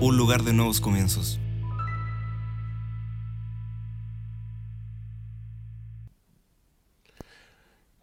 [0.00, 1.38] un lugar de nuevos comienzos.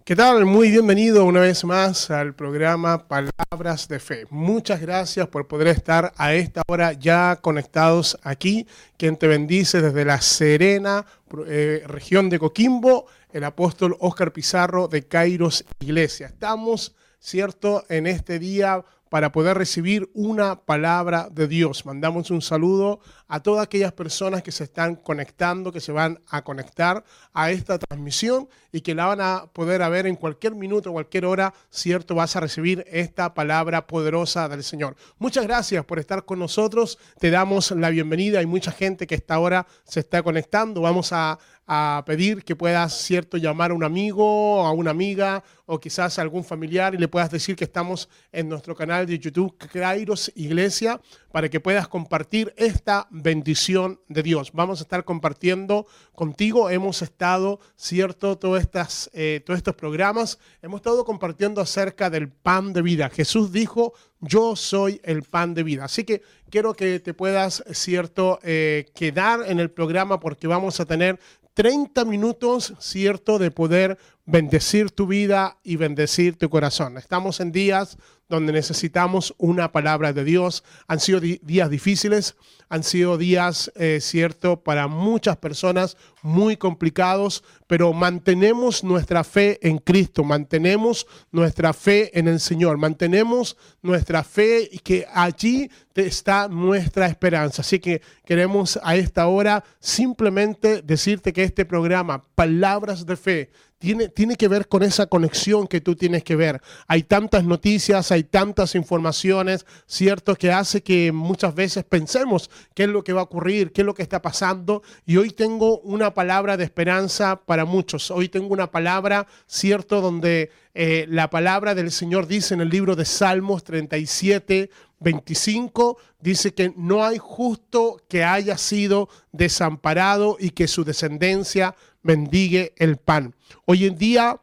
[0.07, 0.45] ¿Qué tal?
[0.45, 4.27] Muy bienvenido una vez más al programa Palabras de Fe.
[4.29, 8.67] Muchas gracias por poder estar a esta hora ya conectados aquí.
[8.97, 11.07] Quien te bendice desde la Serena,
[11.47, 16.27] eh, región de Coquimbo, el apóstol Óscar Pizarro de Kairos Iglesia.
[16.27, 18.85] Estamos, ¿cierto?, en este día
[19.15, 21.85] para poder recibir una palabra de Dios.
[21.85, 26.43] Mandamos un saludo a todas aquellas personas que se están conectando, que se van a
[26.43, 27.01] conectar
[27.31, 31.53] a esta transmisión y que la van a poder ver en cualquier minuto, cualquier hora,
[31.69, 34.97] cierto, vas a recibir esta palabra poderosa del Señor.
[35.17, 39.39] Muchas gracias por estar con nosotros, te damos la bienvenida, hay mucha gente que esta
[39.39, 44.65] hora se está conectando, vamos a, a pedir que puedas, cierto, llamar a un amigo,
[44.65, 48.47] a una amiga o quizás a algún familiar y le puedas decir que estamos en
[48.47, 54.51] nuestro canal de YouTube, Kairos Iglesia, para que puedas compartir esta bendición de Dios.
[54.53, 56.69] Vamos a estar compartiendo contigo.
[56.69, 62.73] Hemos estado, cierto, todas estas, eh, todos estos programas, hemos estado compartiendo acerca del pan
[62.73, 63.09] de vida.
[63.09, 65.85] Jesús dijo, yo soy el pan de vida.
[65.85, 70.85] Así que quiero que te puedas, cierto, eh, quedar en el programa porque vamos a
[70.85, 71.19] tener
[71.55, 76.97] 30 minutos, cierto, de poder bendecir tu vida y bendecir tu corazón.
[76.97, 80.65] Estamos en días donde necesitamos una palabra de Dios.
[80.87, 82.35] Han sido días difíciles,
[82.69, 89.77] han sido días, eh, cierto, para muchas personas muy complicados, pero mantenemos nuestra fe en
[89.77, 97.05] Cristo, mantenemos nuestra fe en el Señor, mantenemos nuestra fe y que allí está nuestra
[97.07, 97.61] esperanza.
[97.61, 104.07] Así que queremos a esta hora simplemente decirte que este programa, Palabras de Fe, tiene,
[104.07, 106.61] tiene, que ver con esa conexión que tú tienes que ver.
[106.87, 110.33] Hay tantas noticias, hay tantas informaciones, ¿cierto?
[110.35, 113.85] Que hace que muchas veces pensemos qué es lo que va a ocurrir, qué es
[113.85, 114.83] lo que está pasando.
[115.05, 118.11] Y hoy tengo una palabra de esperanza para muchos.
[118.11, 120.01] Hoy tengo una palabra, ¿cierto?
[120.01, 126.53] Donde eh, la palabra del Señor dice en el libro de Salmos 37, 25 dice
[126.53, 133.35] que no hay justo que haya sido desamparado y que su descendencia mendigue el pan.
[133.65, 134.39] Hoy en día,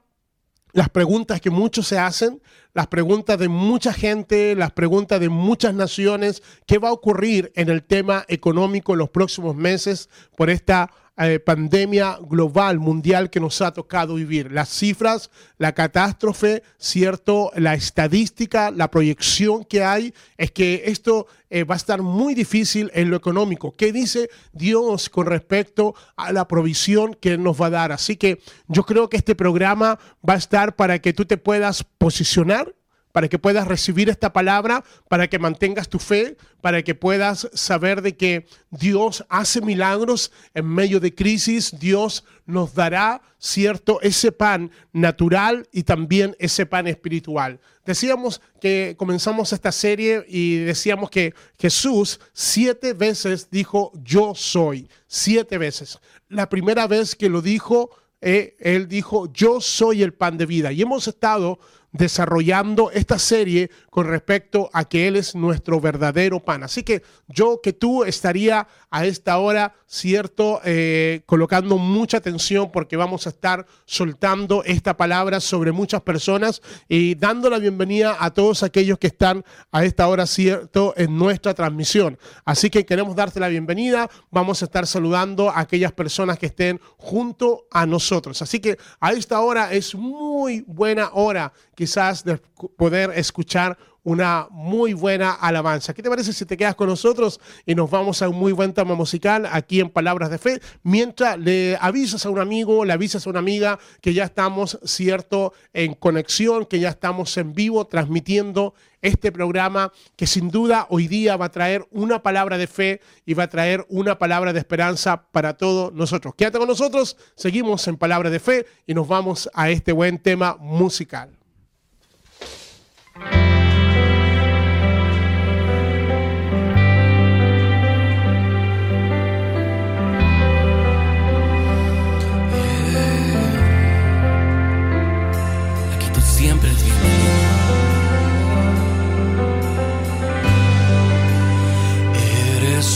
[0.73, 2.43] las preguntas que muchos se hacen,
[2.75, 7.69] las preguntas de mucha gente, las preguntas de muchas naciones, ¿qué va a ocurrir en
[7.69, 13.61] el tema económico en los próximos meses por esta eh, pandemia global, mundial que nos
[13.61, 14.51] ha tocado vivir.
[14.51, 21.65] Las cifras, la catástrofe, cierto, la estadística, la proyección que hay es que esto eh,
[21.65, 23.77] va a estar muy difícil en lo económico.
[23.77, 27.93] ¿Qué dice Dios con respecto a la provisión que nos va a dar?
[27.93, 31.85] Así que yo creo que este programa va a estar para que tú te puedas
[31.99, 32.75] posicionar
[33.13, 38.03] para que puedas recibir esta palabra, para que mantengas tu fe, para que puedas saber
[38.03, 44.71] de que Dios hace milagros en medio de crisis, Dios nos dará, cierto, ese pan
[44.93, 47.61] natural y también ese pan espiritual.
[47.85, 55.59] Decíamos que comenzamos esta serie y decíamos que Jesús siete veces dijo, yo soy, siete
[55.59, 55.99] veces.
[56.29, 57.91] La primera vez que lo dijo,
[58.21, 60.71] eh, él dijo, yo soy el pan de vida.
[60.71, 61.59] Y hemos estado
[61.93, 66.63] desarrollando esta serie con respecto a que Él es nuestro verdadero pan.
[66.63, 72.97] Así que yo que tú estaría a esta hora, cierto, eh, colocando mucha atención porque
[72.97, 78.63] vamos a estar soltando esta palabra sobre muchas personas y dando la bienvenida a todos
[78.63, 82.19] aquellos que están a esta hora, cierto, en nuestra transmisión.
[82.45, 84.09] Así que queremos darte la bienvenida.
[84.31, 88.41] Vamos a estar saludando a aquellas personas que estén junto a nosotros.
[88.41, 91.53] Así que a esta hora es muy buena hora
[91.83, 92.37] quizás de
[92.77, 95.93] poder escuchar una muy buena alabanza.
[95.93, 98.73] ¿Qué te parece si te quedas con nosotros y nos vamos a un muy buen
[98.73, 100.61] tema musical aquí en Palabras de Fe?
[100.85, 105.53] Mientras le avisas a un amigo, le avisas a una amiga que ya estamos, cierto,
[105.73, 111.37] en conexión, que ya estamos en vivo transmitiendo este programa que sin duda hoy día
[111.37, 115.25] va a traer una palabra de fe y va a traer una palabra de esperanza
[115.33, 116.35] para todos nosotros.
[116.37, 120.57] Quédate con nosotros, seguimos en Palabras de Fe y nos vamos a este buen tema
[120.61, 121.42] musical.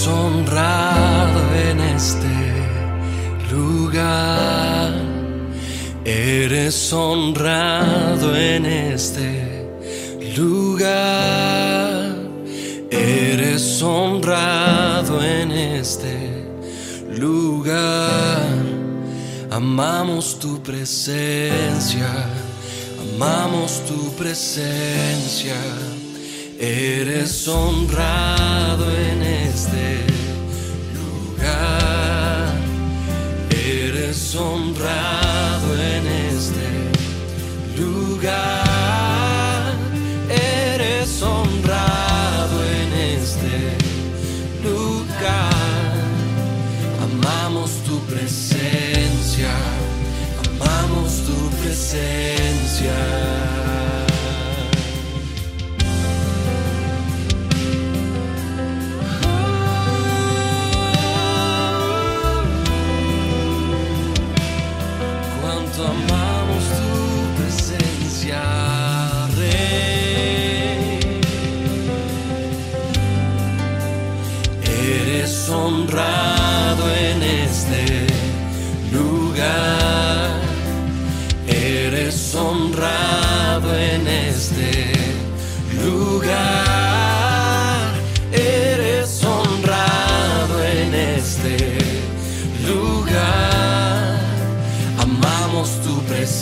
[0.07, 2.37] es en este
[3.51, 4.93] lugar.
[6.05, 9.67] Eres honrado en este
[10.37, 12.15] lugar.
[12.91, 16.47] Eres honrado en este
[17.11, 18.47] lugar.
[19.51, 22.09] Amamos tu presencia.
[23.01, 25.57] Amamos tu presencia.
[26.59, 30.07] Eres honrado en este
[30.95, 32.55] lugar.
[33.51, 36.67] Eres honrado en este
[37.79, 39.75] lugar.
[40.31, 43.77] Eres honrado en este
[44.65, 45.93] lugar.
[47.03, 49.53] Amamos tu presencia.
[50.59, 53.26] Amamos tu presencia.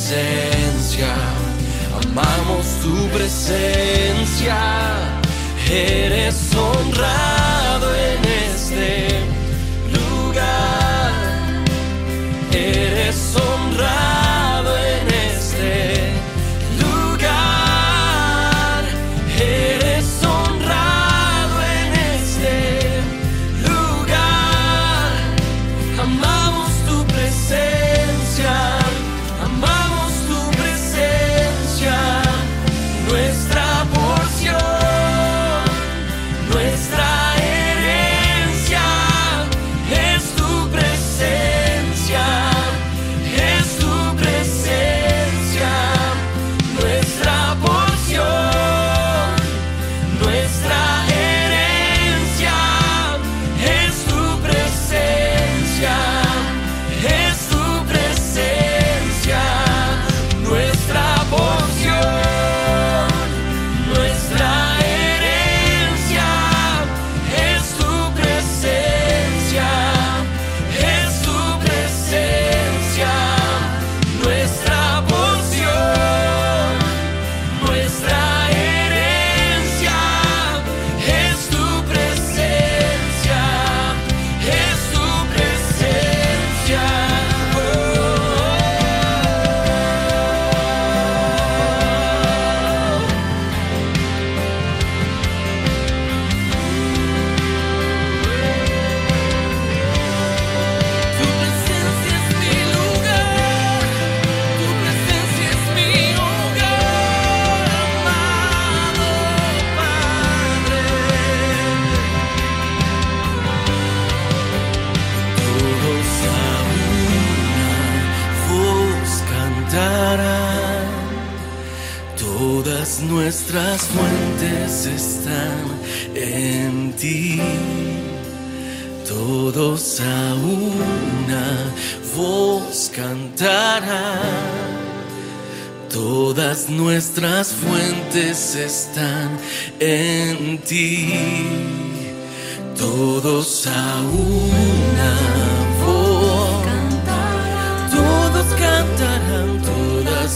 [0.05, 1.15] presencia,
[2.05, 4.59] amamos tu presencia,
[5.71, 8.21] eres honrado en
[8.53, 9.04] este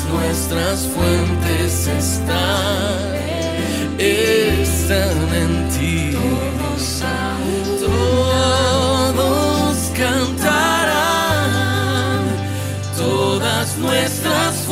[0.06, 3.14] nuestras fuentes están,
[3.98, 6.16] están en ti.
[7.80, 11.38] Todos cantarán,
[12.96, 14.67] todas nuestras fuentes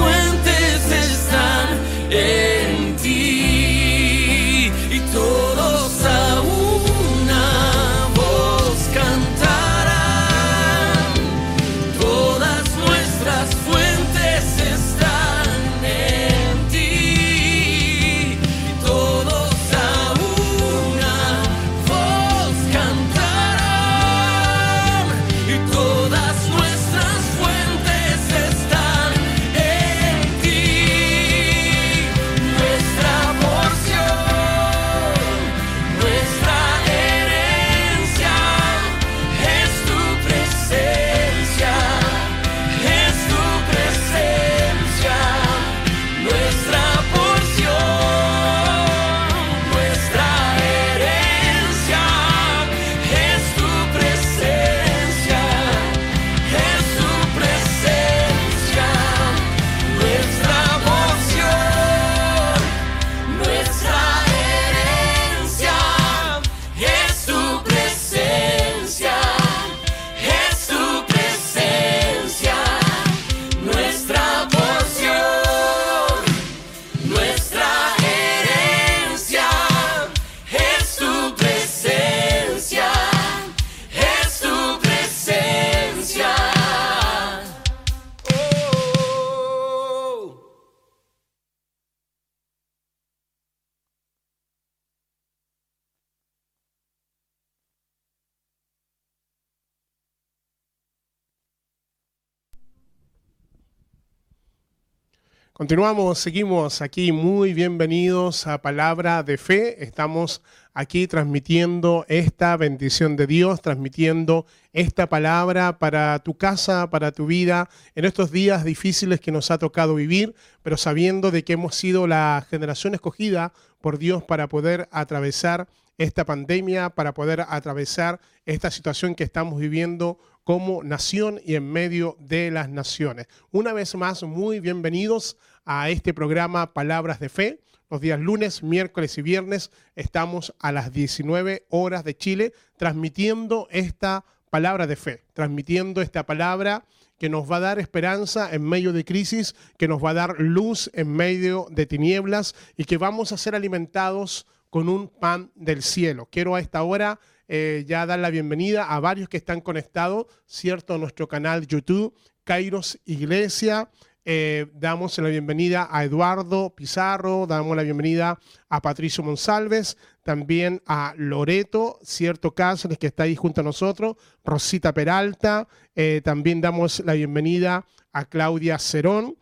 [105.58, 109.82] Continuamos, seguimos aquí, muy bienvenidos a Palabra de Fe.
[109.82, 110.42] Estamos
[110.74, 114.44] aquí transmitiendo esta bendición de Dios, transmitiendo
[114.74, 119.56] esta palabra para tu casa, para tu vida, en estos días difíciles que nos ha
[119.56, 124.90] tocado vivir, pero sabiendo de que hemos sido la generación escogida por Dios para poder
[124.92, 131.72] atravesar esta pandemia, para poder atravesar esta situación que estamos viviendo como nación y en
[131.72, 133.26] medio de las naciones.
[133.50, 137.60] Una vez más, muy bienvenidos a este programa Palabras de Fe.
[137.90, 144.24] Los días lunes, miércoles y viernes estamos a las 19 horas de Chile transmitiendo esta
[144.50, 146.84] palabra de fe, transmitiendo esta palabra
[147.18, 150.40] que nos va a dar esperanza en medio de crisis, que nos va a dar
[150.40, 154.46] luz en medio de tinieblas y que vamos a ser alimentados
[154.76, 156.28] con un pan del cielo.
[156.30, 157.18] Quiero a esta hora
[157.48, 160.92] eh, ya dar la bienvenida a varios que están conectados, ¿cierto?
[160.92, 162.14] A nuestro canal YouTube,
[162.44, 163.88] Kairos Iglesia.
[164.26, 171.14] Eh, damos la bienvenida a Eduardo Pizarro, damos la bienvenida a Patricio Monsalves, también a
[171.16, 177.14] Loreto, cierto Cáceres que está ahí junto a nosotros, Rosita Peralta, eh, también damos la
[177.14, 179.38] bienvenida a Claudia Cerón,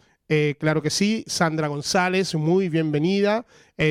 [0.58, 3.44] claro que sí, Sandra González, muy bienvenida.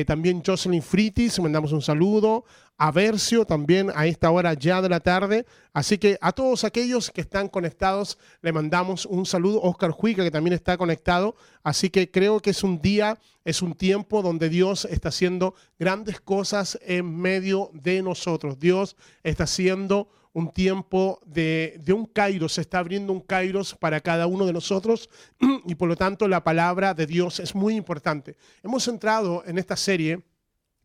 [0.06, 2.44] también Jocelyn Fritis, mandamos un saludo
[2.76, 5.46] a Versio también a esta hora ya de la tarde.
[5.72, 9.60] Así que a todos aquellos que están conectados le mandamos un saludo.
[9.62, 11.36] Oscar Juica que también está conectado.
[11.62, 16.20] Así que creo que es un día, es un tiempo donde Dios está haciendo grandes
[16.20, 18.58] cosas en medio de nosotros.
[18.58, 24.00] Dios está haciendo un tiempo de, de, un kairos, se está abriendo un kairos para
[24.00, 25.08] cada uno de nosotros
[25.64, 28.36] y por lo tanto la palabra de Dios es muy importante.
[28.62, 30.22] Hemos entrado en esta serie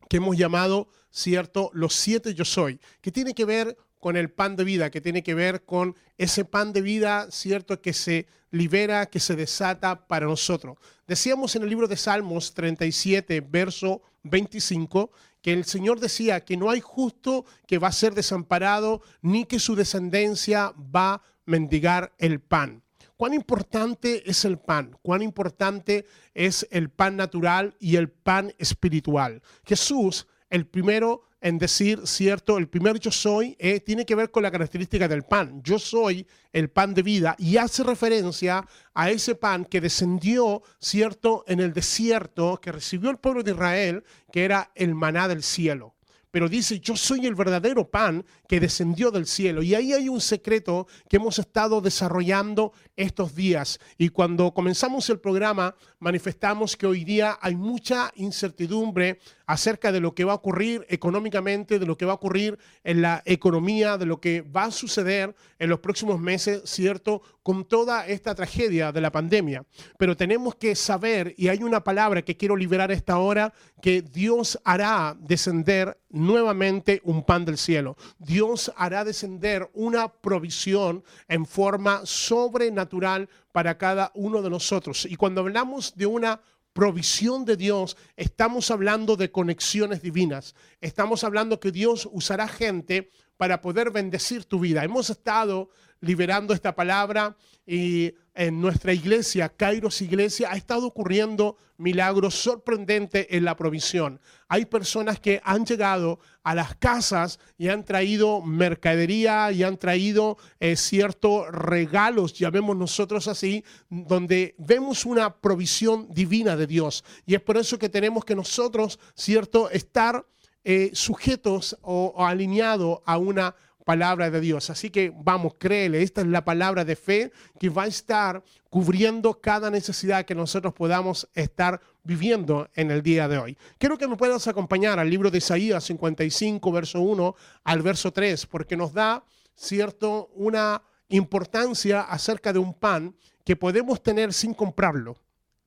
[0.08, 4.56] que hemos llamado, ¿cierto?, los siete yo soy, que tiene que ver con el pan
[4.56, 9.06] de vida, que tiene que ver con ese pan de vida, ¿cierto?, que se libera,
[9.06, 10.78] que se desata para nosotros.
[11.06, 15.10] Decíamos en el libro de Salmos 37, verso 25,
[15.42, 19.58] que el Señor decía que no hay justo que va a ser desamparado, ni que
[19.58, 22.82] su descendencia va a mendigar el pan
[23.20, 29.42] cuán importante es el pan, cuán importante es el pan natural y el pan espiritual.
[29.62, 34.42] Jesús, el primero en decir, cierto, el primer yo soy, eh, tiene que ver con
[34.42, 35.62] la característica del pan.
[35.62, 41.44] Yo soy el pan de vida y hace referencia a ese pan que descendió, cierto,
[41.46, 45.94] en el desierto, que recibió el pueblo de Israel, que era el maná del cielo
[46.30, 49.62] pero dice, yo soy el verdadero pan que descendió del cielo.
[49.62, 53.80] Y ahí hay un secreto que hemos estado desarrollando estos días.
[53.98, 59.18] Y cuando comenzamos el programa, manifestamos que hoy día hay mucha incertidumbre
[59.50, 63.02] acerca de lo que va a ocurrir económicamente, de lo que va a ocurrir en
[63.02, 67.20] la economía, de lo que va a suceder en los próximos meses, ¿cierto?
[67.42, 69.64] Con toda esta tragedia de la pandemia.
[69.98, 73.52] Pero tenemos que saber, y hay una palabra que quiero liberar esta hora,
[73.82, 77.96] que Dios hará descender nuevamente un pan del cielo.
[78.20, 85.08] Dios hará descender una provisión en forma sobrenatural para cada uno de nosotros.
[85.10, 86.40] Y cuando hablamos de una
[86.72, 90.54] provisión de Dios, estamos hablando de conexiones divinas.
[90.80, 94.84] Estamos hablando que Dios usará gente para poder bendecir tu vida.
[94.84, 97.36] Hemos estado liberando esta palabra
[97.66, 104.18] y en nuestra iglesia, Kairos Iglesia, ha estado ocurriendo milagros sorprendentes en la provisión.
[104.48, 110.38] Hay personas que han llegado a las casas y han traído mercadería y han traído
[110.58, 117.04] eh, ciertos regalos, llamemos nosotros así, donde vemos una provisión divina de Dios.
[117.26, 120.24] Y es por eso que tenemos que nosotros, cierto, estar
[120.64, 123.54] eh, sujetos o, o alineados a una
[123.90, 124.70] palabra de Dios.
[124.70, 129.40] Así que vamos, créele, esta es la palabra de fe que va a estar cubriendo
[129.40, 133.58] cada necesidad que nosotros podamos estar viviendo en el día de hoy.
[133.78, 138.46] Quiero que me puedas acompañar al libro de Isaías 55, verso 1 al verso 3,
[138.46, 139.24] porque nos da,
[139.56, 145.16] cierto, una importancia acerca de un pan que podemos tener sin comprarlo.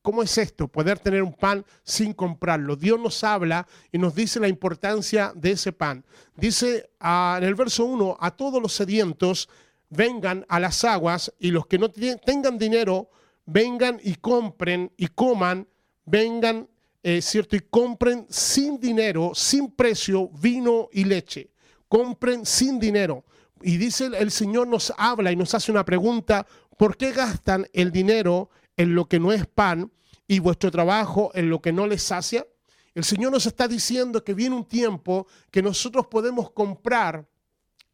[0.04, 0.68] ¿Cómo es esto?
[0.68, 2.76] Poder tener un pan sin comprarlo.
[2.76, 6.04] Dios nos habla y nos dice la importancia de ese pan.
[6.36, 9.48] Dice ah, en el verso 1, a todos los sedientos
[9.90, 13.12] vengan a las aguas y los que no tengan dinero,
[13.46, 15.70] vengan y compren y coman,
[16.04, 16.68] vengan,
[17.02, 17.56] eh, ¿cierto?
[17.56, 21.50] Y compren sin dinero, sin precio, vino y leche.
[21.88, 23.24] Compren sin dinero.
[23.62, 26.46] Y dice el Señor nos habla y nos hace una pregunta,
[26.78, 29.92] ¿por qué gastan el dinero en lo que no es pan
[30.28, 32.46] y vuestro trabajo en lo que no les sacia?
[32.96, 37.28] El Señor nos está diciendo que viene un tiempo que nosotros podemos comprar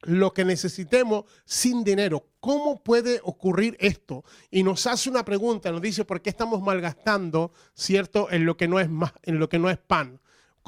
[0.01, 2.27] lo que necesitemos sin dinero.
[2.39, 4.24] ¿Cómo puede ocurrir esto?
[4.50, 8.67] Y nos hace una pregunta, nos dice, ¿por qué estamos malgastando, cierto, en lo que
[8.67, 8.89] no es,
[9.24, 10.19] en lo que no es pan?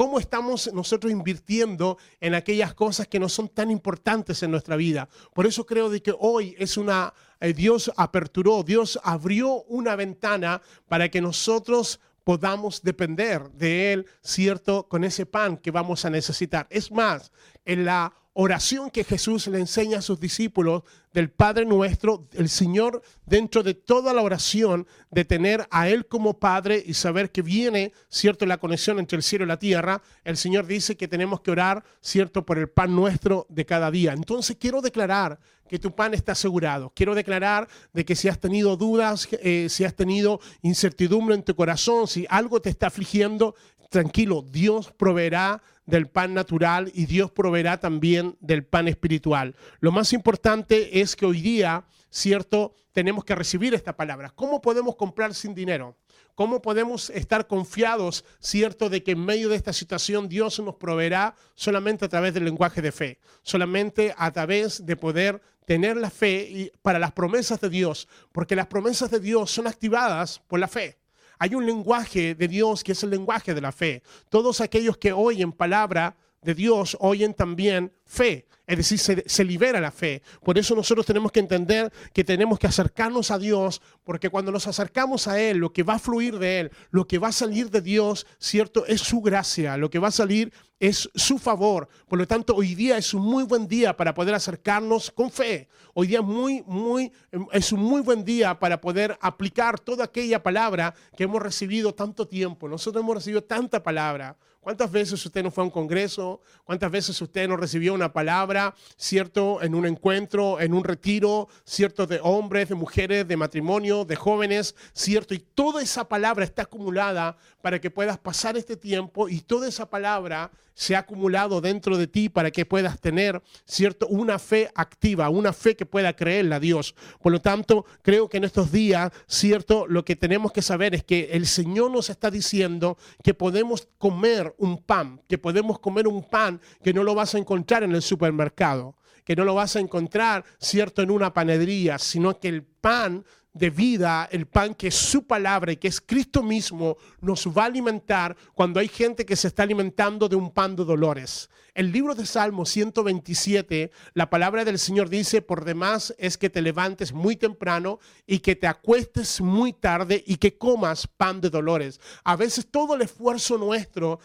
[0.02, 5.08] ¿Cómo estamos nosotros invirtiendo en aquellas cosas que no son tan importantes en nuestra vida?
[5.32, 10.60] Por eso creo de que hoy es una, eh, Dios aperturó, Dios abrió una ventana
[10.88, 14.88] para que nosotros podamos depender de Él, ¿cierto?
[14.88, 16.66] Con ese pan que vamos a necesitar.
[16.72, 17.32] Es más,
[17.64, 20.84] en la oración que Jesús le enseña a sus discípulos
[21.14, 26.40] del Padre nuestro, el Señor dentro de toda la oración de tener a Él como
[26.40, 30.38] Padre y saber que viene, cierto, la conexión entre el cielo y la tierra, el
[30.38, 34.14] Señor dice que tenemos que orar, cierto, por el pan nuestro de cada día.
[34.14, 36.92] Entonces quiero declarar que tu pan está asegurado.
[36.94, 41.56] Quiero declarar de que si has tenido dudas, eh, si has tenido incertidumbre en tu
[41.56, 43.56] corazón, si algo te está afligiendo,
[43.92, 49.54] tranquilo, Dios proveerá del pan natural y Dios proveerá también del pan espiritual.
[49.82, 52.74] Lo más importante es que hoy día, ¿cierto?
[52.94, 54.32] Tenemos que recibir esta palabra.
[54.34, 55.98] ¿Cómo podemos comprar sin dinero?
[56.36, 61.36] ¿Cómo podemos estar confiados, cierto, de que en medio de esta situación Dios nos proveerá
[61.54, 66.72] solamente a través del lenguaje de fe, solamente a través de poder tener la fe
[66.82, 71.01] para las promesas de Dios, porque las promesas de Dios son activadas por la fe.
[71.42, 74.04] Hay un lenguaje de Dios que es el lenguaje de la fe.
[74.30, 79.80] Todos aquellos que oyen palabra de Dios oyen también fe, es decir, se, se, libera
[79.80, 80.22] la fe.
[80.44, 84.66] Por eso nosotros tenemos que entender que tenemos que acercarnos a Dios, porque cuando nos
[84.66, 87.70] acercamos a Él, lo que va a fluir de Él, lo que va a salir
[87.70, 88.86] de Dios, ¿cierto?
[88.86, 91.88] Es su gracia, lo que va a salir es su favor.
[92.08, 95.68] Por lo tanto, hoy día es un muy buen día para poder acercarnos con fe.
[95.94, 97.12] Hoy día muy, muy,
[97.52, 102.28] es un muy buen día para poder aplicar toda aquella palabra que hemos recibido tanto
[102.28, 102.68] tiempo.
[102.68, 104.38] Nosotros hemos recibido tanta palabra.
[104.62, 106.40] ¿Cuántas veces usted no fue a un congreso?
[106.64, 112.06] ¿Cuántas veces usted no recibió una palabra, cierto, en un encuentro, en un retiro, cierto,
[112.06, 115.34] de hombres, de mujeres, de matrimonio, de jóvenes, cierto?
[115.34, 119.90] Y toda esa palabra está acumulada para que puedas pasar este tiempo y toda esa
[119.90, 125.30] palabra se ha acumulado dentro de ti para que puedas tener, cierto, una fe activa,
[125.30, 126.96] una fe que pueda creerle a Dios.
[127.22, 131.04] Por lo tanto, creo que en estos días, cierto, lo que tenemos que saber es
[131.04, 136.24] que el Señor nos está diciendo que podemos comer un pan, que podemos comer un
[136.24, 139.80] pan que no lo vas a encontrar en el supermercado, que no lo vas a
[139.80, 144.96] encontrar, cierto, en una panadería, sino que el pan de vida, el pan que es
[144.96, 149.36] su palabra y que es Cristo mismo, nos va a alimentar cuando hay gente que
[149.36, 151.50] se está alimentando de un pan de dolores.
[151.74, 156.62] El libro de Salmo 127, la palabra del Señor dice, por demás es que te
[156.62, 162.02] levantes muy temprano y que te acuestes muy tarde y que comas pan de dolores.
[162.26, 164.20] A veces todo el esfuerzo nuestro,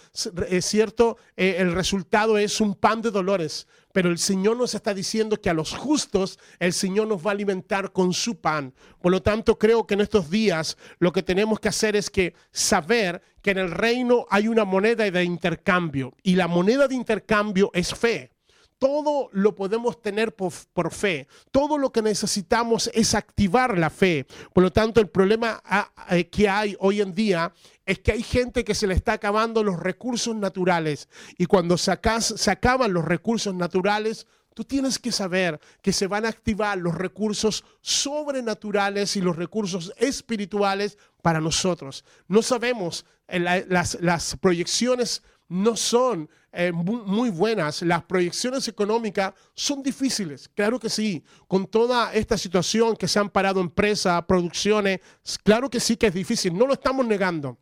[0.49, 4.92] es cierto, eh, el resultado es un pan de dolores, pero el Señor nos está
[4.92, 8.74] diciendo que a los justos el Señor nos va a alimentar con su pan.
[9.00, 12.35] Por lo tanto, creo que en estos días lo que tenemos que hacer es que
[12.50, 17.70] saber que en el reino hay una moneda de intercambio y la moneda de intercambio
[17.72, 18.36] es fe.
[18.79, 21.27] Todo lo podemos tener por, por, fe.
[21.51, 24.27] Todo lo que necesitamos es activar la fe.
[24.53, 27.53] Por lo tanto, el problema ah, eh, que hay hoy en día
[27.87, 31.09] es que hay gente que se le está acabando los recursos naturales.
[31.39, 36.27] Y cuando sacas, se acaban los recursos naturales, tú tienes que saber que se van
[36.27, 42.05] a activar los recursos sobrenaturales y los recursos espirituales para nosotros.
[42.27, 47.82] No sabemos, eh, las, las proyecciones no son eh, muy, buenas.
[47.82, 51.22] Las proyecciones económicas son difíciles, claro que sí.
[51.46, 55.00] Con toda esta situación que se han parado empresas, producciones,
[55.44, 57.59] claro que sí que es difícil, no lo estamos negando.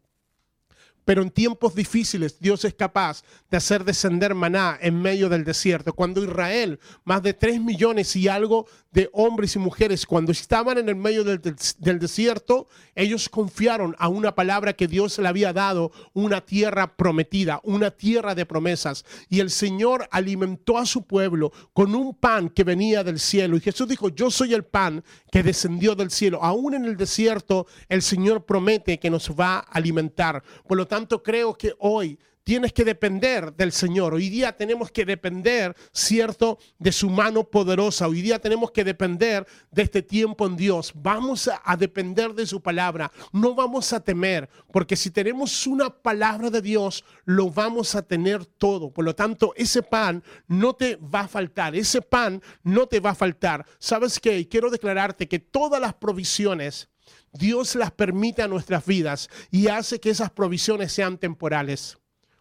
[1.04, 5.92] Pero en tiempos difíciles Dios es capaz de hacer descender maná en medio del desierto.
[5.92, 10.88] Cuando Israel, más de tres millones y algo de hombres y mujeres, cuando estaban en
[10.88, 15.92] el medio del, del, desierto, ellos confiaron a una palabra que Dios le había dado,
[16.12, 19.04] una tierra prometida, una tierra de promesas.
[19.28, 23.56] Y el Señor alimentó a su pueblo con un pan que venía del cielo.
[23.56, 26.42] Y Jesús dijo, yo soy el pan que descendió del cielo.
[26.42, 30.42] Aún en el desierto, el Señor promete que nos va a alimentar.
[30.66, 34.14] Por lo tanto, creo que hoy tienes que depender del Señor.
[34.14, 38.06] Hoy día tenemos que depender, cierto, de su mano poderosa.
[38.06, 40.92] Hoy día tenemos que depender de este tiempo en Dios.
[40.94, 43.10] Vamos a, depender de su palabra.
[43.32, 48.44] No vamos a temer, porque si tenemos una palabra de Dios, lo vamos a tener
[48.44, 48.90] todo.
[48.90, 51.74] Por lo tanto, ese pan no te va a faltar.
[51.74, 53.64] Ese pan no te va a faltar.
[53.78, 54.46] ¿Sabes qué?
[54.46, 56.88] Quiero declararte que todas las provisiones
[57.34, 61.98] Dios las permite a nuestras vidas y hace que esas provisiones sean temporales.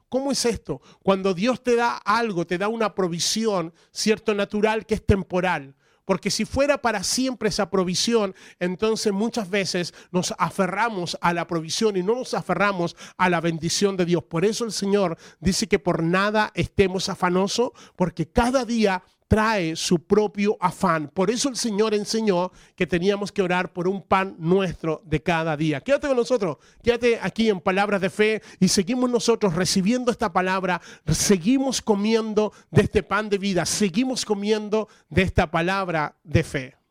[0.08, 0.79] ¿Cómo es esto?
[1.01, 5.75] Cuando Dios te da algo, te da una provisión, cierto, natural que es temporal.
[6.06, 11.95] Porque si fuera para siempre esa provisión, entonces muchas veces nos aferramos a la provisión
[11.97, 14.23] y no nos aferramos a la bendición de Dios.
[14.23, 20.00] Por eso el Señor dice que por nada estemos afanosos, porque cada día trae su
[20.00, 21.10] propio afán.
[21.14, 25.58] Por eso el Señor enseñó que teníamos que orar por un pan nuestro de cada
[25.58, 25.82] día.
[25.82, 30.82] Quédate con nosotros, quédate aquí en palabras de fe y seguimos nosotros recibiendo esta palabra,
[31.08, 36.83] seguimos comiendo de este pan de vida, seguimos comiendo de esta palabra de fe.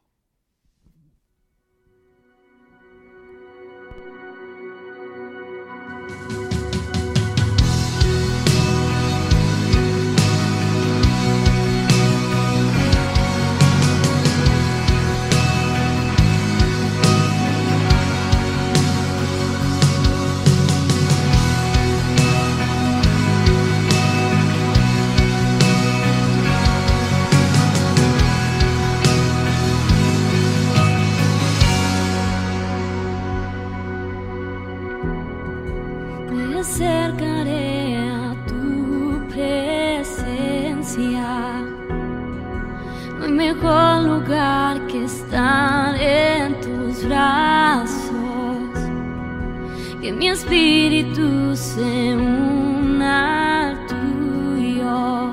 [50.23, 55.33] Mi espíritu se una al tuyo.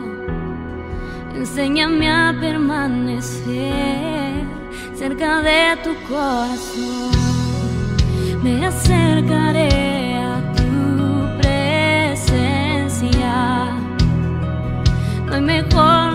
[1.36, 4.34] Enséñame a permanecer
[4.96, 7.12] cerca de tu corazón
[8.44, 10.70] me acercaré a tu
[11.40, 13.36] presencia.
[15.28, 16.09] No hay mejor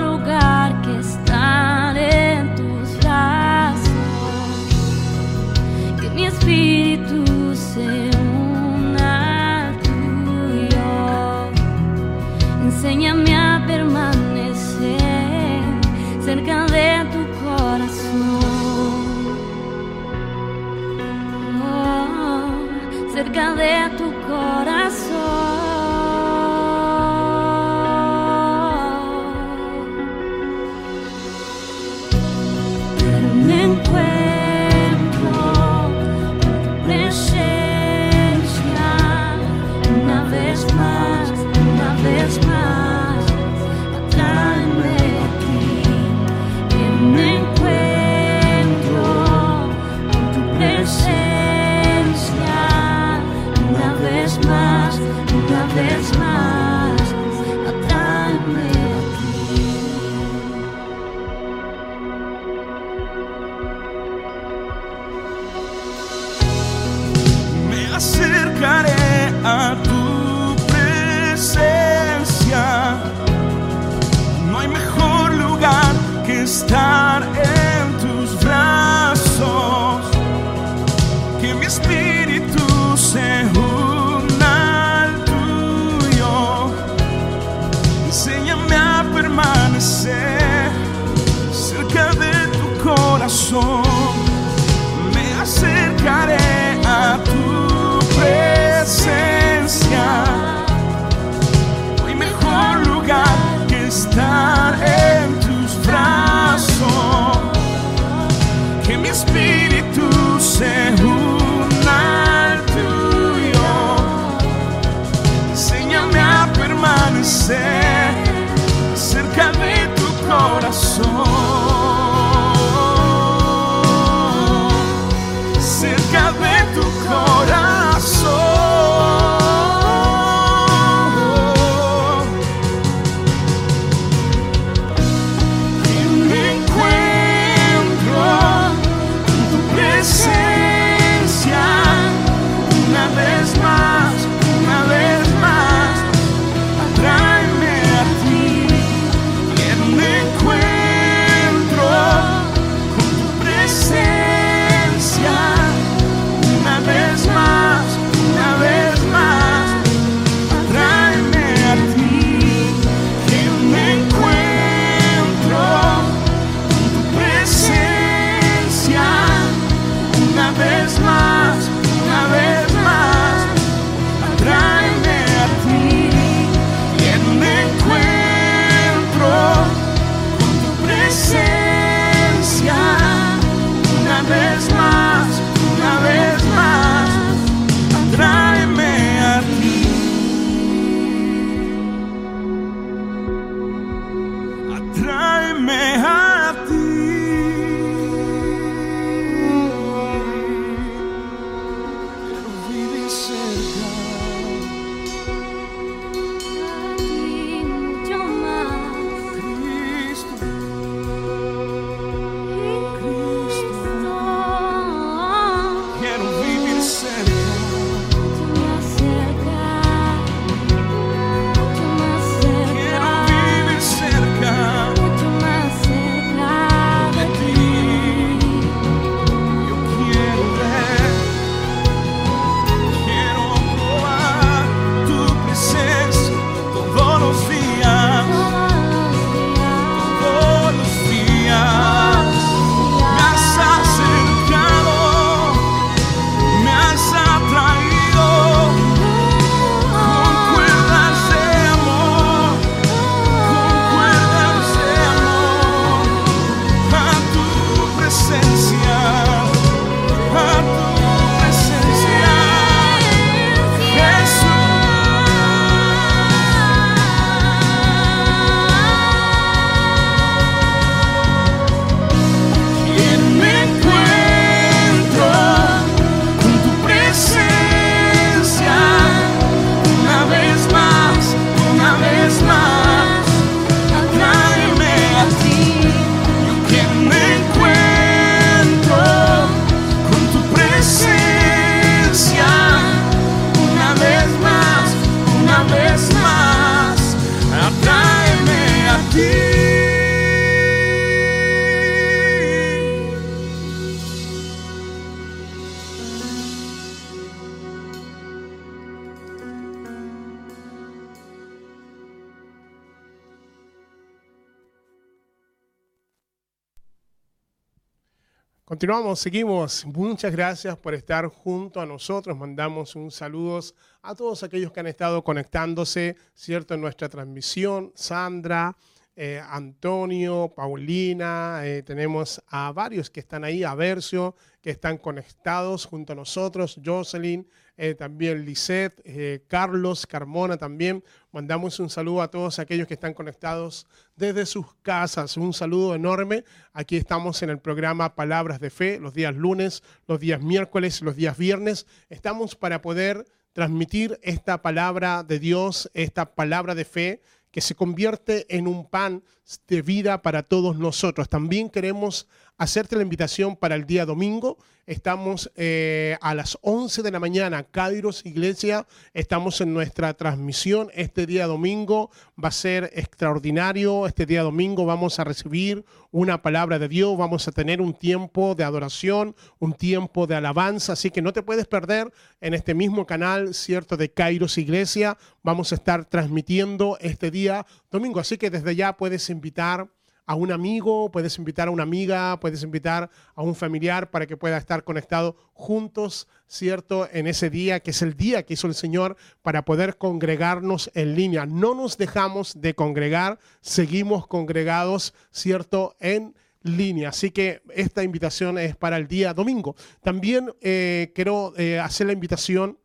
[318.85, 319.87] Continuamos, seguimos.
[319.87, 322.37] Muchas gracias por estar junto a nosotros.
[322.37, 323.59] Mandamos un saludo
[324.03, 326.75] a todos aquellos que han estado conectándose, ¿cierto?
[326.75, 327.93] En nuestra transmisión.
[327.95, 328.77] Sandra,
[329.17, 335.87] eh, Antonio, Paulina, eh, tenemos a varios que están ahí, a Versio, que están conectados
[335.87, 339.03] junto a nosotros, Jocelyn, eh, también Lisette,
[339.49, 341.03] Carlos, Carmona también.
[341.33, 345.37] Mandamos un saludo a todos aquellos que están conectados desde sus casas.
[345.37, 346.45] Un saludo enorme.
[346.73, 351.17] Aquí estamos en el programa Palabras de Fe, los días lunes, los días miércoles, los
[351.17, 351.87] días viernes.
[352.09, 358.47] Estamos para poder transmitir esta palabra de Dios, esta palabra de fe que se convierte
[358.55, 359.23] en un pan
[359.69, 361.29] de vida para todos nosotros.
[361.29, 362.27] También queremos
[362.57, 364.59] hacerte la invitación para el día domingo.
[364.87, 368.87] Estamos eh, a las 11 de la mañana, Kairos Iglesia.
[369.15, 370.91] Estamos en nuestra transmisión.
[370.93, 372.11] Este día domingo
[372.43, 374.07] va a ser extraordinario.
[374.07, 377.17] Este día domingo vamos a recibir una palabra de Dios.
[377.17, 380.93] Vamos a tener un tiempo de adoración, un tiempo de alabanza.
[380.93, 383.97] Así que no te puedes perder en este mismo canal, ¿cierto?
[383.97, 385.17] De Kairos Iglesia.
[385.43, 388.21] Vamos a estar transmitiendo este día domingo.
[388.21, 389.89] Así que desde ya puedes invitar
[390.27, 394.37] a un amigo, puedes invitar a una amiga, puedes invitar a un familiar para que
[394.37, 397.09] pueda estar conectado juntos, ¿cierto?
[397.13, 401.15] En ese día, que es el día que hizo el Señor para poder congregarnos en
[401.15, 401.47] línea.
[401.47, 405.95] No nos dejamos de congregar, seguimos congregados, ¿cierto?
[406.01, 407.11] En línea.
[407.11, 409.77] Así que esta invitación es para el día domingo.
[410.03, 412.79] También eh, quiero eh, hacer la invitación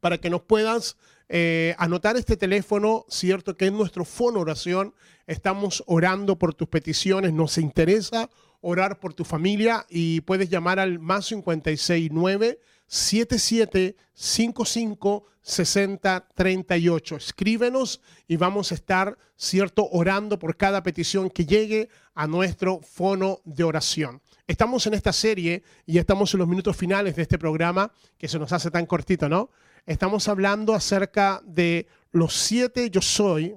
[0.00, 0.96] para que nos puedas
[1.32, 4.92] eh, anotar este teléfono, cierto, que es nuestro fono oración.
[5.28, 8.28] Estamos orando por tus peticiones, nos interesa
[8.60, 17.16] orar por tu familia y puedes llamar al más 569 7755 6038.
[17.16, 23.38] Escríbenos y vamos a estar, cierto, orando por cada petición que llegue a nuestro fono
[23.44, 24.20] de oración.
[24.48, 28.40] Estamos en esta serie y estamos en los minutos finales de este programa que se
[28.40, 29.50] nos hace tan cortito, ¿no?
[29.86, 33.54] Estamos hablando acerca de los siete yo soy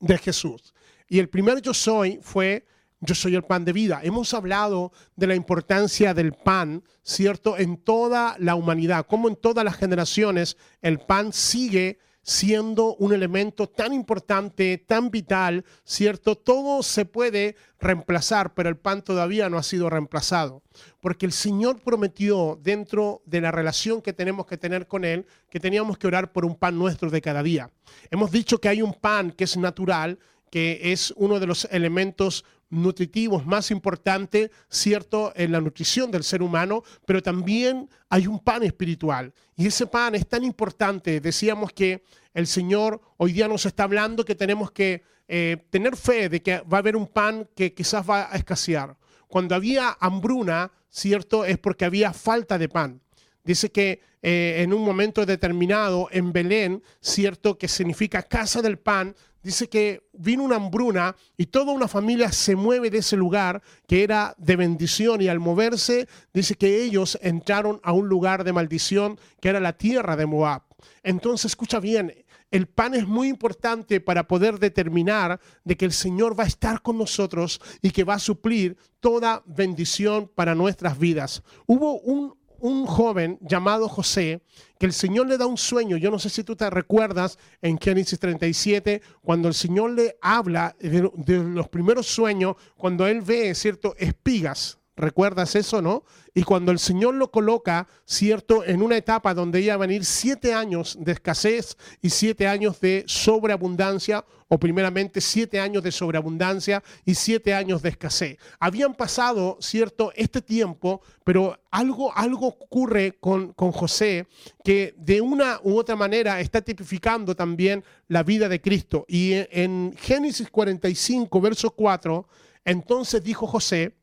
[0.00, 0.74] de Jesús.
[1.08, 2.66] Y el primer yo soy fue
[3.00, 4.00] yo soy el pan de vida.
[4.02, 7.58] Hemos hablado de la importancia del pan, ¿cierto?
[7.58, 13.68] En toda la humanidad, como en todas las generaciones, el pan sigue siendo un elemento
[13.68, 16.36] tan importante, tan vital, ¿cierto?
[16.36, 20.62] Todo se puede reemplazar, pero el pan todavía no ha sido reemplazado.
[21.00, 25.60] Porque el Señor prometió dentro de la relación que tenemos que tener con Él, que
[25.60, 27.70] teníamos que orar por un pan nuestro de cada día.
[28.10, 30.18] Hemos dicho que hay un pan que es natural,
[30.50, 36.42] que es uno de los elementos nutritivos más importantes, ¿cierto?, en la nutrición del ser
[36.42, 39.32] humano, pero también hay un pan espiritual.
[39.56, 41.20] Y ese pan es tan importante.
[41.20, 42.02] Decíamos que
[42.34, 46.60] el Señor hoy día nos está hablando que tenemos que eh, tener fe de que
[46.60, 48.96] va a haber un pan que quizás va a escasear.
[49.28, 53.00] Cuando había hambruna, ¿cierto?, es porque había falta de pan.
[53.44, 59.14] Dice que eh, en un momento determinado en Belén, cierto, que significa casa del pan,
[59.44, 64.02] dice que vino una hambruna y toda una familia se mueve de ese lugar que
[64.02, 69.20] era de bendición y al moverse dice que ellos entraron a un lugar de maldición
[69.40, 70.62] que era la tierra de Moab.
[71.02, 72.12] Entonces, escucha bien,
[72.50, 76.82] el pan es muy importante para poder determinar de que el Señor va a estar
[76.82, 81.42] con nosotros y que va a suplir toda bendición para nuestras vidas.
[81.66, 84.42] Hubo un un joven llamado José,
[84.78, 85.96] que el Señor le da un sueño.
[85.96, 90.76] Yo no sé si tú te recuerdas en Génesis 37, cuando el Señor le habla
[90.78, 94.78] de, los primeros sueños, cuando él ve, ¿cierto?, espigas.
[94.96, 96.04] ¿Recuerdas eso, no?
[96.34, 100.54] Y cuando el Señor lo coloca, cierto, en una etapa donde iba a venir siete
[100.54, 107.16] años de escasez y siete años de sobreabundancia, o primeramente siete años de sobreabundancia y
[107.16, 108.38] siete años de escasez.
[108.60, 114.28] Habían pasado, cierto, este tiempo, pero algo, algo ocurre con, con José
[114.62, 119.04] que de una u otra manera está tipificando también la vida de Cristo.
[119.08, 122.28] Y en Génesis 45, verso 4,
[122.64, 123.94] entonces dijo José,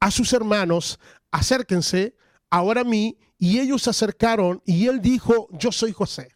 [0.00, 0.98] a sus hermanos,
[1.30, 2.16] acérquense
[2.50, 3.18] ahora a mí.
[3.40, 6.32] Y ellos se acercaron y él dijo, yo soy José.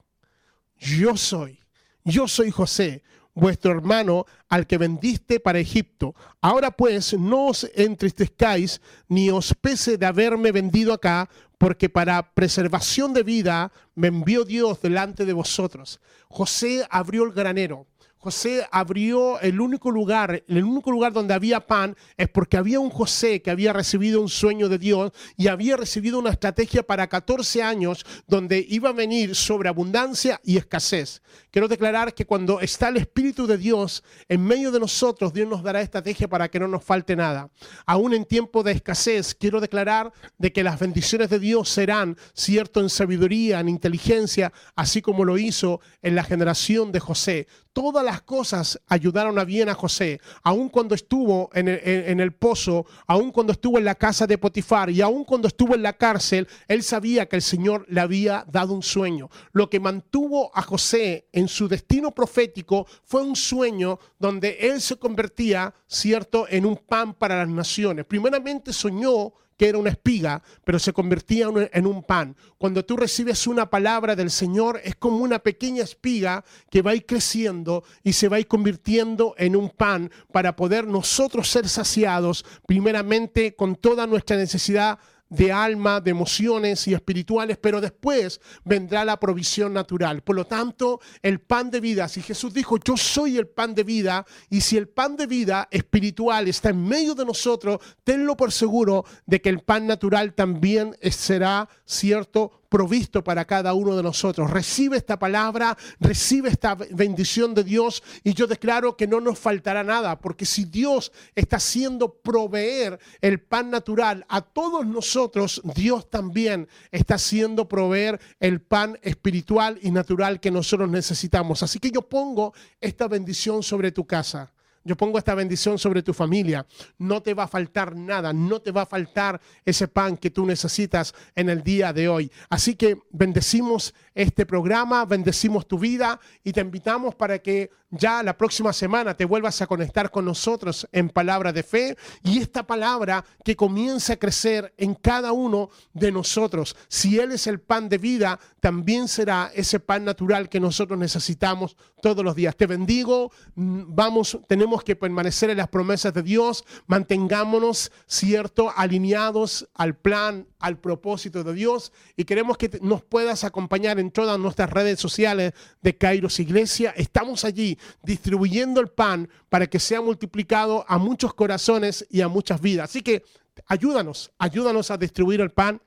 [0.77, 1.61] Yo soy,
[2.05, 3.03] yo soy José,
[3.35, 6.15] vuestro hermano al que vendiste para Egipto.
[6.41, 13.13] Ahora pues no os entristezcáis ni os pese de haberme vendido acá, porque para preservación
[13.13, 16.01] de vida me envió Dios delante de vosotros.
[16.29, 17.87] José abrió el granero.
[18.23, 22.89] José abrió el único lugar, el único lugar donde había pan es porque había un
[22.89, 27.65] José que había recibido un sueño de Dios y había recibido una estrategia para 14
[27.65, 31.21] años donde iba a venir sobreabundancia y escasez.
[31.51, 35.65] Quiero declarar que cuando está el Espíritu de Dios en medio de nosotros, Dios nos
[35.65, 37.51] dará estrategia para que no nos falte nada.
[37.87, 42.79] Aún en tiempo de escasez, quiero declarar de que las bendiciones de Dios serán, cierto,
[42.79, 47.49] en sabiduría, en inteligencia, así como lo hizo en la generación de José.
[47.73, 53.31] Todas las cosas ayudaron a bien a José, aun cuando estuvo en el, pozo, aun
[53.31, 56.83] cuando estuvo en la casa de Potifar y aun cuando estuvo en la cárcel, él
[56.83, 59.31] sabía que el Señor le había dado un sueño.
[59.53, 64.97] Lo que mantuvo a José en su destino profético fue un sueño donde él se
[64.97, 68.05] convertía, cierto, en un pan para las naciones.
[68.05, 69.33] Primeramente soñó
[69.69, 72.37] era una espiga, pero se convertía en un pan.
[72.59, 76.95] Cuando tú recibes una palabra del Señor, es como una pequeña espiga que va a
[76.95, 81.69] ir creciendo y se va a ir convirtiendo en un pan para poder nosotros ser
[81.69, 84.99] saciados, primeramente con toda nuestra necesidad
[85.33, 90.23] de alma, de emociones y espirituales, pero después vendrá la provisión natural.
[90.23, 93.83] Por lo tanto, el pan de vida, si Jesús dijo, yo soy el pan de
[93.83, 98.53] vida, y si el pan de vida espiritual está en medio de nosotros, tenlo por
[98.53, 104.51] seguro de que el pan natural también será cierto provisto para cada uno de nosotros.
[104.51, 109.85] Recibe esta palabra, recibe esta bendición de Dios y yo declaro que no nos faltará
[109.85, 116.67] nada, porque si Dios está haciendo proveer el pan natural a todos nosotros, Dios también
[116.91, 121.63] está haciendo proveer el pan espiritual y natural que nosotros necesitamos.
[121.63, 124.51] Así que yo pongo esta bendición sobre tu casa.
[124.85, 126.67] Yo pongo esta bendición sobre tu familia.
[126.99, 130.45] No te va a faltar nada, no te va a faltar ese pan que tú
[130.45, 132.31] necesitas en el día de hoy.
[132.49, 138.37] Así que bendecimos este programa, bendecimos tu vida y te invitamos para que ya la
[138.37, 143.23] próxima semana te vuelvas a conectar con nosotros en palabra de fe y esta palabra
[143.45, 146.75] que comience a crecer en cada uno de nosotros.
[146.89, 151.77] Si Él es el pan de vida, también será ese pan natural que nosotros necesitamos
[152.01, 152.57] todos los días.
[152.57, 159.97] Te bendigo, vamos, tenemos que permanecer en las promesas de Dios, mantengámonos, cierto, alineados al
[159.97, 164.99] plan, al propósito de Dios y queremos que nos puedas acompañar en todas nuestras redes
[164.99, 166.93] sociales de Kairos Iglesia.
[166.97, 172.61] Estamos allí distribuyendo el pan para que sea multiplicado a muchos corazones y a muchas
[172.61, 172.91] vidas.
[172.91, 173.25] Así que
[173.67, 175.81] ayúdanos, ayúdanos a distribuir el pan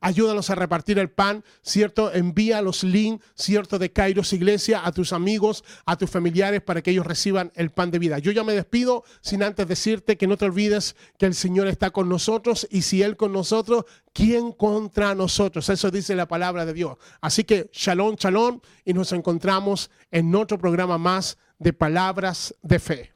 [0.00, 2.12] ayúdanos a repartir el pan, ¿cierto?
[2.12, 3.78] Envía los links, ¿cierto?
[3.78, 7.90] De Kairos Iglesia a tus amigos, a tus familiares para que ellos reciban el pan
[7.90, 8.18] de vida.
[8.18, 11.90] Yo ya me despido sin antes decirte que no te olvides que el Señor está
[11.90, 15.68] con nosotros y si Él con nosotros, ¿quién contra nosotros?
[15.68, 16.96] Eso dice la palabra de Dios.
[17.20, 23.12] Así que shalom, shalom y nos encontramos en otro programa más de palabras de fe.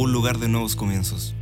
[0.00, 1.34] Un lugar de nuevos comienzos.